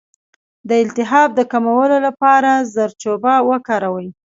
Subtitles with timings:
[0.69, 4.07] د التهاب د کمولو لپاره زردچوبه وکاروئ